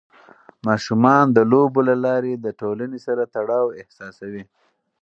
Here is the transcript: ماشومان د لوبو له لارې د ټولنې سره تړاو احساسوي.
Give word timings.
ماشومان 0.67 1.25
د 1.31 1.37
لوبو 1.51 1.79
له 1.89 1.95
لارې 2.05 2.33
د 2.37 2.47
ټولنې 2.61 2.99
سره 3.07 3.23
تړاو 3.35 3.75
احساسوي. 3.81 4.43